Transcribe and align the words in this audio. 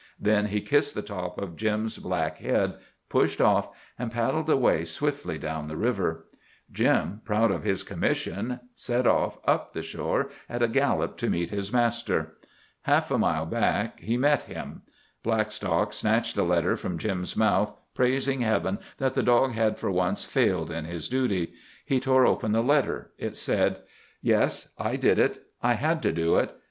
Then 0.19 0.47
he 0.47 0.61
kissed 0.61 0.95
the 0.95 1.03
top 1.03 1.37
of 1.39 1.55
Jim's 1.55 1.99
black 1.99 2.39
head, 2.39 2.77
pushed 3.07 3.39
off, 3.39 3.69
and 3.99 4.11
paddled 4.11 4.49
away 4.49 4.83
swiftly 4.83 5.37
down 5.37 5.67
river. 5.67 6.25
Jim, 6.71 7.21
proud 7.23 7.51
of 7.51 7.63
his 7.63 7.83
commission, 7.83 8.61
set 8.73 9.05
off 9.05 9.37
up 9.45 9.73
the 9.73 9.83
shore 9.83 10.31
at 10.49 10.63
a 10.63 10.67
gallop 10.67 11.17
to 11.17 11.29
meet 11.29 11.51
his 11.51 11.71
master. 11.71 12.37
Half 12.81 13.11
a 13.11 13.19
mile 13.19 13.45
back 13.45 13.99
he 13.99 14.17
met 14.17 14.41
him. 14.45 14.81
Blackstock 15.21 15.93
snatched 15.93 16.35
the 16.35 16.41
letter 16.45 16.75
from 16.75 16.97
Jim's 16.97 17.37
mouth, 17.37 17.77
praising 17.93 18.41
Heaven 18.41 18.79
that 18.97 19.13
the 19.13 19.21
dog 19.21 19.51
had 19.51 19.77
for 19.77 19.91
once 19.91 20.25
failed 20.25 20.71
in 20.71 20.85
his 20.85 21.09
duty. 21.09 21.53
He 21.85 21.99
tore 21.99 22.25
open 22.25 22.53
the 22.53 22.63
letter. 22.63 23.11
It 23.19 23.35
said: 23.35 23.83
Yes, 24.19 24.73
I 24.79 24.95
did 24.95 25.19
it. 25.19 25.43
I 25.61 25.73
had 25.75 26.01
to 26.01 26.11
do 26.11 26.37
it. 26.37 26.57